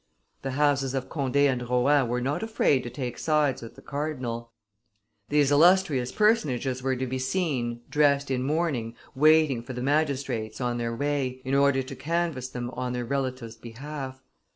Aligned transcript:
The 0.41 0.53
houses 0.57 0.95
of 0.95 1.09
Conde 1.09 1.37
and 1.37 1.61
Rohan 1.61 2.07
were 2.07 2.21
not 2.21 2.41
afraid 2.41 2.81
to 2.81 2.89
take 2.89 3.19
sides 3.19 3.61
with 3.61 3.75
the 3.75 3.83
cardinal: 3.83 4.51
these 5.29 5.51
illustrious 5.51 6.11
personages 6.11 6.81
were 6.81 6.95
to 6.95 7.05
be 7.05 7.19
seen, 7.19 7.81
dressed 7.87 8.31
in 8.31 8.41
mourning, 8.41 8.95
waiting 9.13 9.61
for 9.61 9.73
the 9.73 9.83
magistrates 9.83 10.59
on 10.59 10.79
their 10.79 10.95
way, 10.95 11.39
in 11.45 11.53
order 11.53 11.83
to 11.83 11.95
canvass 11.95 12.49
them 12.49 12.71
on 12.71 12.93
their 12.93 13.05
relative's 13.05 13.57
behalf. 13.57 14.23